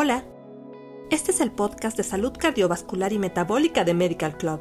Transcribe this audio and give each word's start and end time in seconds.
Hola, 0.00 0.22
este 1.10 1.32
es 1.32 1.40
el 1.40 1.50
podcast 1.50 1.96
de 1.96 2.04
salud 2.04 2.32
cardiovascular 2.38 3.12
y 3.12 3.18
metabólica 3.18 3.82
de 3.82 3.94
Medical 3.94 4.36
Club. 4.36 4.60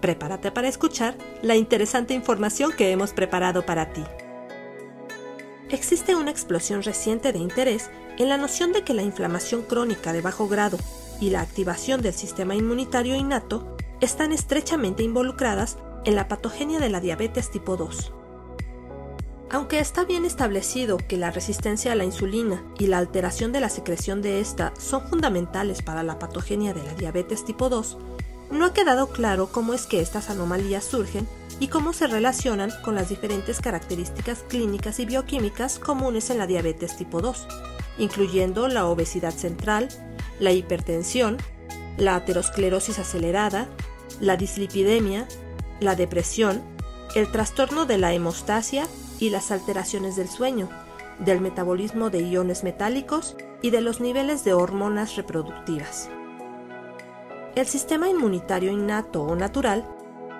Prepárate 0.00 0.50
para 0.50 0.66
escuchar 0.66 1.16
la 1.42 1.54
interesante 1.54 2.12
información 2.12 2.72
que 2.72 2.90
hemos 2.90 3.12
preparado 3.12 3.64
para 3.64 3.92
ti. 3.92 4.02
Existe 5.70 6.16
una 6.16 6.32
explosión 6.32 6.82
reciente 6.82 7.32
de 7.32 7.38
interés 7.38 7.88
en 8.18 8.28
la 8.28 8.36
noción 8.36 8.72
de 8.72 8.82
que 8.82 8.94
la 8.94 9.02
inflamación 9.02 9.62
crónica 9.62 10.12
de 10.12 10.22
bajo 10.22 10.48
grado 10.48 10.76
y 11.20 11.30
la 11.30 11.42
activación 11.42 12.02
del 12.02 12.14
sistema 12.14 12.56
inmunitario 12.56 13.14
innato 13.14 13.76
están 14.00 14.32
estrechamente 14.32 15.04
involucradas 15.04 15.78
en 16.04 16.16
la 16.16 16.26
patogenia 16.26 16.80
de 16.80 16.90
la 16.90 16.98
diabetes 16.98 17.48
tipo 17.52 17.76
2. 17.76 18.12
Aunque 19.54 19.78
está 19.78 20.02
bien 20.04 20.24
establecido 20.24 20.96
que 20.96 21.16
la 21.16 21.30
resistencia 21.30 21.92
a 21.92 21.94
la 21.94 22.02
insulina 22.02 22.64
y 22.76 22.88
la 22.88 22.98
alteración 22.98 23.52
de 23.52 23.60
la 23.60 23.68
secreción 23.68 24.20
de 24.20 24.40
esta 24.40 24.72
son 24.80 25.06
fundamentales 25.08 25.80
para 25.80 26.02
la 26.02 26.18
patogenia 26.18 26.74
de 26.74 26.82
la 26.82 26.92
diabetes 26.94 27.44
tipo 27.44 27.68
2, 27.68 27.96
no 28.50 28.64
ha 28.64 28.72
quedado 28.72 29.10
claro 29.10 29.46
cómo 29.46 29.72
es 29.72 29.86
que 29.86 30.00
estas 30.00 30.28
anomalías 30.28 30.82
surgen 30.82 31.28
y 31.60 31.68
cómo 31.68 31.92
se 31.92 32.08
relacionan 32.08 32.72
con 32.82 32.96
las 32.96 33.10
diferentes 33.10 33.60
características 33.60 34.40
clínicas 34.48 34.98
y 34.98 35.06
bioquímicas 35.06 35.78
comunes 35.78 36.30
en 36.30 36.38
la 36.38 36.48
diabetes 36.48 36.96
tipo 36.96 37.20
2, 37.20 37.46
incluyendo 37.98 38.66
la 38.66 38.86
obesidad 38.86 39.34
central, 39.34 39.88
la 40.40 40.50
hipertensión, 40.50 41.36
la 41.96 42.16
aterosclerosis 42.16 42.98
acelerada, 42.98 43.68
la 44.18 44.36
dislipidemia, 44.36 45.28
la 45.78 45.94
depresión, 45.94 46.60
el 47.14 47.30
trastorno 47.30 47.86
de 47.86 47.98
la 47.98 48.12
hemostasia 48.14 48.88
y 49.24 49.30
las 49.30 49.50
alteraciones 49.50 50.16
del 50.16 50.28
sueño, 50.28 50.68
del 51.18 51.40
metabolismo 51.40 52.10
de 52.10 52.20
iones 52.20 52.62
metálicos 52.62 53.36
y 53.62 53.70
de 53.70 53.80
los 53.80 54.00
niveles 54.00 54.44
de 54.44 54.52
hormonas 54.52 55.16
reproductivas. 55.16 56.10
El 57.54 57.66
sistema 57.66 58.08
inmunitario 58.08 58.70
innato 58.70 59.22
o 59.22 59.34
natural 59.34 59.88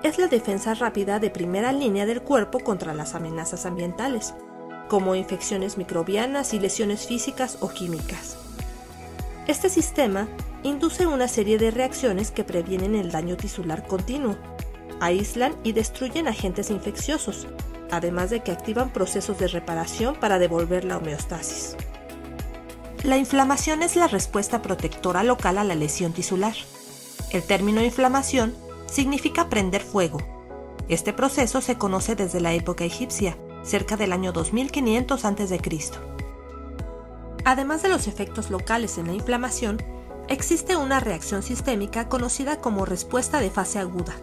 es 0.03 0.19
la 0.19 0.27
defensa 0.27 0.75
rápida 0.75 1.19
de 1.19 1.31
primera 1.31 1.73
línea 1.73 2.05
del 2.05 2.21
cuerpo 2.21 2.61
contra 2.61 2.93
las 2.93 3.15
amenazas 3.15 3.65
ambientales, 3.65 4.35
como 4.91 5.15
infecciones 5.15 5.79
microbianas 5.79 6.53
y 6.53 6.61
lesiones 6.61 7.07
físicas 7.07 7.57
o 7.61 7.71
químicas. 7.71 8.37
Este 9.47 9.71
sistema 9.71 10.29
induce 10.63 11.07
una 11.07 11.29
serie 11.29 11.57
de 11.57 11.71
reacciones 11.71 12.31
que 12.31 12.45
previenen 12.45 12.95
el 12.97 13.11
daño 13.11 13.39
tisular 13.39 13.87
continuo, 13.87 14.37
aíslan 15.01 15.55
y 15.65 15.73
destruyen 15.73 16.29
agentes 16.29 16.71
infecciosos, 16.71 17.47
además 17.97 18.31
de 18.31 18.43
que 18.43 18.53
activan 18.53 18.91
procesos 18.91 19.39
de 19.39 19.49
reparación 19.49 20.15
para 20.17 20.39
devolver 20.39 20.85
la 20.85 20.99
homeostasis. 20.99 21.77
La 23.03 23.19
inflamación 23.19 23.83
es 23.83 23.97
la 23.97 24.09
respuesta 24.09 24.63
protectora 24.63 25.23
local 25.25 25.59
a 25.59 25.65
la 25.65 25.75
lesión 25.75 26.13
tisular. 26.13 26.55
El 27.31 27.43
término 27.43 27.83
inflamación 27.83 28.55
significa 28.87 29.51
prender 29.51 29.83
fuego. 29.83 30.19
Este 30.89 31.13
proceso 31.13 31.61
se 31.61 31.77
conoce 31.77 32.15
desde 32.15 32.41
la 32.41 32.53
época 32.55 32.85
egipcia, 32.85 33.37
cerca 33.63 33.97
del 33.97 34.13
año 34.13 34.33
2500 34.33 35.25
a.C. 35.25 35.61
Además 37.45 37.83
de 37.83 37.89
los 37.89 38.07
efectos 38.07 38.51
locales 38.51 38.97
en 38.97 39.09
la 39.09 39.13
inflamación, 39.13 39.83
existe 40.29 40.77
una 40.77 41.01
reacción 41.01 41.43
sistémica 41.43 42.09
conocida 42.09 42.61
como 42.61 42.87
respuesta 42.87 43.41
de 43.41 43.51
fase 43.51 43.79
aguda, 43.79 44.15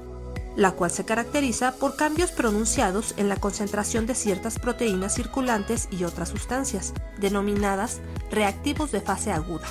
la 0.55 0.71
cual 0.71 0.91
se 0.91 1.05
caracteriza 1.05 1.73
por 1.73 1.95
cambios 1.95 2.31
pronunciados 2.31 3.13
en 3.17 3.29
la 3.29 3.37
concentración 3.37 4.05
de 4.05 4.15
ciertas 4.15 4.59
proteínas 4.59 5.15
circulantes 5.15 5.87
y 5.91 6.03
otras 6.03 6.29
sustancias, 6.29 6.93
denominadas 7.17 7.99
reactivos 8.29 8.91
de 8.91 9.01
fase 9.01 9.31
aguda. 9.31 9.67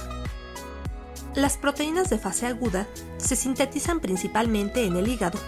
Las 1.34 1.56
proteínas 1.56 2.10
de 2.10 2.18
fase 2.18 2.46
aguda 2.46 2.88
se 3.18 3.36
sintetizan 3.36 4.00
principalmente 4.00 4.84
en 4.84 4.96
el 4.96 5.08
hígado. 5.08 5.38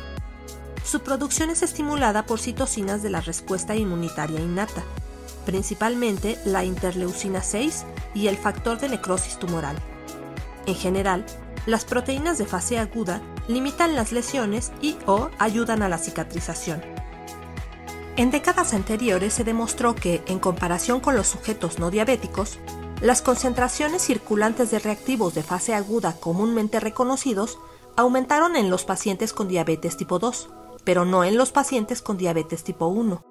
Su 0.85 1.01
producción 1.01 1.51
es 1.51 1.63
estimulada 1.63 2.25
por 2.25 2.39
citocinas 2.39 3.03
de 3.03 3.11
la 3.11 3.21
respuesta 3.21 3.75
inmunitaria 3.75 4.41
innata, 4.41 4.85
principalmente 5.45 6.39
la 6.45 6.65
interleucina 6.65 7.43
6 7.43 7.85
y 8.15 8.29
el 8.29 8.37
factor 8.37 8.79
de 8.79 8.91
necrosis 8.91 9.39
tumoral. 9.39 9.77
En 10.67 10.75
general, 10.77 11.25
las 11.67 11.85
proteínas 11.85 12.39
de 12.39 12.47
fase 12.47 12.79
aguda 12.79 13.23
limitan 13.49 13.95
las 13.95 14.13
lesiones 14.13 14.73
y 14.81 14.97
o 15.07 15.31
ayudan 15.39 15.83
a 15.83 15.89
la 15.89 15.99
cicatrización. 15.99 16.83
En 18.17 18.31
décadas 18.31 18.75
anteriores 18.75 19.33
se 19.33 19.45
demostró 19.45 19.95
que, 19.95 20.23
en 20.27 20.39
comparación 20.39 21.01
con 21.01 21.17
los 21.17 21.29
sujetos 21.29 21.79
no 21.79 21.91
diabéticos, 21.91 22.59
las 23.01 23.23
concentraciones 23.23 24.03
circulantes 24.03 24.71
de 24.71 24.79
reactivos 24.79 25.35
de 25.35 25.43
fase 25.43 25.75
aguda 25.75 26.15
comúnmente 26.21 26.79
reconocidos 26.79 27.59
aumentaron 27.97 28.55
en 28.55 28.71
los 28.71 28.85
pacientes 28.85 29.33
con 29.33 29.49
diabetes 29.49 29.97
tipo 29.97 30.19
2, 30.19 30.51
pero 30.85 31.05
no 31.05 31.25
en 31.25 31.37
los 31.37 31.53
pacientes 31.53 32.03
con 32.03 32.17
diabetes 32.17 32.65
tipo 32.65 32.87
1. 32.87 33.25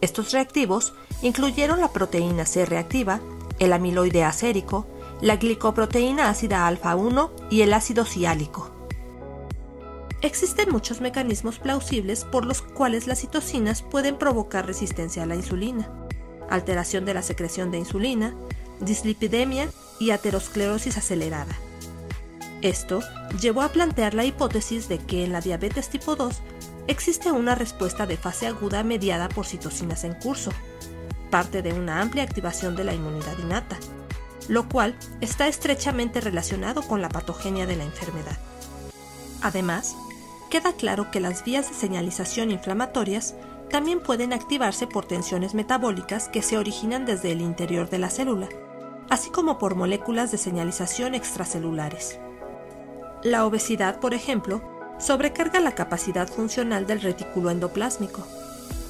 Estos 0.00 0.32
reactivos 0.32 0.94
incluyeron 1.22 1.80
la 1.80 1.92
proteína 1.92 2.46
C 2.46 2.64
reactiva, 2.66 3.20
el 3.58 3.72
amiloide 3.72 4.24
acérico, 4.24 4.86
la 5.20 5.36
glicoproteína 5.36 6.30
ácida 6.30 6.66
alfa 6.66 6.96
1 6.96 7.32
y 7.50 7.62
el 7.62 7.74
ácido 7.74 8.04
ciálico. 8.04 8.70
Existen 10.22 10.70
muchos 10.70 11.00
mecanismos 11.00 11.58
plausibles 11.58 12.24
por 12.24 12.44
los 12.44 12.62
cuales 12.62 13.06
las 13.06 13.20
citocinas 13.20 13.82
pueden 13.82 14.16
provocar 14.16 14.66
resistencia 14.66 15.22
a 15.22 15.26
la 15.26 15.34
insulina, 15.34 15.90
alteración 16.48 17.04
de 17.04 17.14
la 17.14 17.22
secreción 17.22 17.70
de 17.70 17.78
insulina, 17.78 18.34
dislipidemia 18.80 19.68
y 19.98 20.10
aterosclerosis 20.10 20.96
acelerada. 20.96 21.54
Esto 22.62 23.00
llevó 23.40 23.62
a 23.62 23.70
plantear 23.70 24.14
la 24.14 24.24
hipótesis 24.24 24.88
de 24.88 24.98
que 24.98 25.24
en 25.24 25.32
la 25.32 25.40
diabetes 25.40 25.88
tipo 25.88 26.16
2 26.16 26.40
existe 26.86 27.30
una 27.30 27.54
respuesta 27.54 28.06
de 28.06 28.16
fase 28.16 28.46
aguda 28.46 28.82
mediada 28.84 29.28
por 29.28 29.46
citocinas 29.46 30.04
en 30.04 30.14
curso, 30.14 30.50
parte 31.30 31.62
de 31.62 31.72
una 31.72 32.00
amplia 32.00 32.24
activación 32.24 32.76
de 32.76 32.84
la 32.84 32.92
inmunidad 32.92 33.38
innata, 33.38 33.78
lo 34.50 34.68
cual 34.68 34.96
está 35.20 35.46
estrechamente 35.46 36.20
relacionado 36.20 36.82
con 36.82 37.00
la 37.00 37.08
patogenia 37.08 37.66
de 37.66 37.76
la 37.76 37.84
enfermedad. 37.84 38.36
Además, 39.42 39.94
queda 40.50 40.72
claro 40.72 41.12
que 41.12 41.20
las 41.20 41.44
vías 41.44 41.68
de 41.68 41.74
señalización 41.74 42.50
inflamatorias 42.50 43.36
también 43.70 44.00
pueden 44.00 44.32
activarse 44.32 44.88
por 44.88 45.06
tensiones 45.06 45.54
metabólicas 45.54 46.28
que 46.28 46.42
se 46.42 46.58
originan 46.58 47.06
desde 47.06 47.30
el 47.30 47.40
interior 47.40 47.88
de 47.88 48.00
la 48.00 48.10
célula, 48.10 48.48
así 49.08 49.30
como 49.30 49.56
por 49.56 49.76
moléculas 49.76 50.32
de 50.32 50.38
señalización 50.38 51.14
extracelulares. 51.14 52.18
La 53.22 53.46
obesidad, 53.46 54.00
por 54.00 54.14
ejemplo, 54.14 54.62
sobrecarga 54.98 55.60
la 55.60 55.76
capacidad 55.76 56.26
funcional 56.26 56.88
del 56.88 57.00
retículo 57.02 57.50
endoplásmico. 57.50 58.26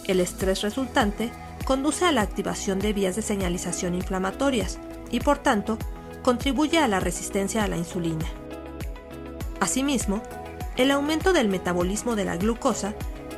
El 0.06 0.20
estrés 0.20 0.62
resultante 0.62 1.30
conduce 1.70 2.04
a 2.04 2.10
la 2.10 2.22
activación 2.22 2.80
de 2.80 2.92
vías 2.92 3.14
de 3.14 3.22
señalización 3.22 3.94
inflamatorias 3.94 4.80
y, 5.12 5.20
por 5.20 5.38
tanto, 5.38 5.78
contribuye 6.20 6.78
a 6.78 6.88
la 6.88 6.98
resistencia 6.98 7.62
a 7.62 7.68
la 7.68 7.76
insulina. 7.76 8.24
Asimismo, 9.60 10.20
el 10.76 10.90
aumento 10.90 11.32
del 11.32 11.48
metabolismo 11.48 12.16
de 12.16 12.24
la 12.24 12.36
glucosa 12.36 12.94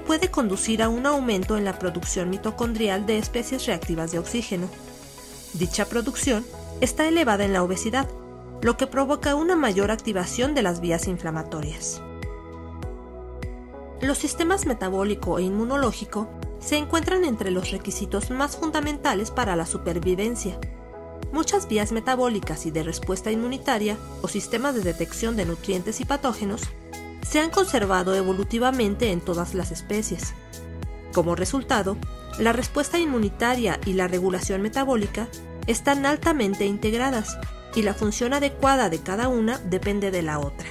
puede 0.06 0.30
conducir 0.30 0.82
a 0.82 0.88
un 0.88 1.04
aumento 1.04 1.58
en 1.58 1.66
la 1.66 1.78
producción 1.78 2.30
mitocondrial 2.30 3.04
de 3.04 3.18
especies 3.18 3.66
reactivas 3.66 4.12
de 4.12 4.20
oxígeno. 4.20 4.66
Dicha 5.52 5.84
producción 5.84 6.42
está 6.80 7.06
elevada 7.06 7.44
en 7.44 7.52
la 7.52 7.62
obesidad, 7.62 8.08
lo 8.62 8.78
que 8.78 8.86
provoca 8.86 9.34
una 9.34 9.56
mayor 9.56 9.90
activación 9.90 10.54
de 10.54 10.62
las 10.62 10.80
vías 10.80 11.06
inflamatorias. 11.06 12.00
Los 14.00 14.16
sistemas 14.16 14.64
metabólico 14.64 15.38
e 15.38 15.42
inmunológico 15.42 16.30
se 16.62 16.76
encuentran 16.76 17.24
entre 17.24 17.50
los 17.50 17.70
requisitos 17.70 18.30
más 18.30 18.56
fundamentales 18.56 19.30
para 19.30 19.56
la 19.56 19.66
supervivencia. 19.66 20.58
Muchas 21.32 21.68
vías 21.68 21.92
metabólicas 21.92 22.66
y 22.66 22.70
de 22.70 22.82
respuesta 22.82 23.30
inmunitaria 23.30 23.96
o 24.22 24.28
sistemas 24.28 24.74
de 24.74 24.82
detección 24.82 25.36
de 25.36 25.44
nutrientes 25.44 26.00
y 26.00 26.04
patógenos 26.04 26.62
se 27.22 27.40
han 27.40 27.50
conservado 27.50 28.14
evolutivamente 28.14 29.10
en 29.10 29.20
todas 29.20 29.54
las 29.54 29.70
especies. 29.70 30.34
Como 31.12 31.34
resultado, 31.34 31.96
la 32.38 32.52
respuesta 32.52 32.98
inmunitaria 32.98 33.80
y 33.84 33.94
la 33.94 34.08
regulación 34.08 34.62
metabólica 34.62 35.28
están 35.66 36.06
altamente 36.06 36.64
integradas 36.64 37.38
y 37.74 37.82
la 37.82 37.94
función 37.94 38.34
adecuada 38.34 38.88
de 38.88 39.00
cada 39.00 39.28
una 39.28 39.58
depende 39.58 40.10
de 40.10 40.22
la 40.22 40.38
otra. 40.38 40.66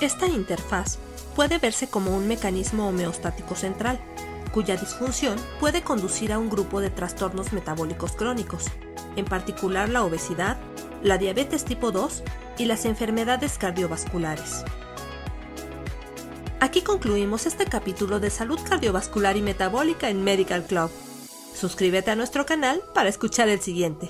Esta 0.00 0.26
interfaz 0.26 0.98
puede 1.34 1.58
verse 1.58 1.88
como 1.88 2.16
un 2.16 2.28
mecanismo 2.28 2.88
homeostático 2.88 3.54
central, 3.54 4.00
cuya 4.56 4.78
disfunción 4.78 5.36
puede 5.60 5.82
conducir 5.82 6.32
a 6.32 6.38
un 6.38 6.48
grupo 6.48 6.80
de 6.80 6.88
trastornos 6.88 7.52
metabólicos 7.52 8.12
crónicos, 8.12 8.64
en 9.14 9.26
particular 9.26 9.90
la 9.90 10.02
obesidad, 10.02 10.56
la 11.02 11.18
diabetes 11.18 11.66
tipo 11.66 11.92
2 11.92 12.22
y 12.56 12.64
las 12.64 12.86
enfermedades 12.86 13.58
cardiovasculares. 13.58 14.64
Aquí 16.58 16.80
concluimos 16.80 17.44
este 17.44 17.66
capítulo 17.66 18.18
de 18.18 18.30
salud 18.30 18.58
cardiovascular 18.66 19.36
y 19.36 19.42
metabólica 19.42 20.08
en 20.08 20.24
Medical 20.24 20.64
Club. 20.64 20.90
Suscríbete 21.54 22.12
a 22.12 22.16
nuestro 22.16 22.46
canal 22.46 22.80
para 22.94 23.10
escuchar 23.10 23.50
el 23.50 23.60
siguiente. 23.60 24.08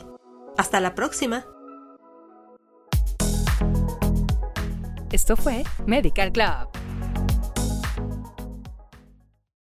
Hasta 0.56 0.78
la 0.78 0.94
próxima. 0.94 1.44
Esto 5.10 5.37
fue 5.37 5.64
Medical 5.87 6.31
Club 6.31 6.86